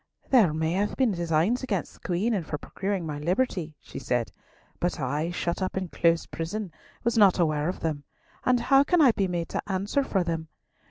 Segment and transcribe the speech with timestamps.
[0.31, 4.31] "There may have been designs against the Queen and for procuring my liberty," she said,
[4.79, 6.71] "but I, shut up in close prison,
[7.03, 8.03] was not aware of them,
[8.43, 10.47] and how can I be made to answer for them?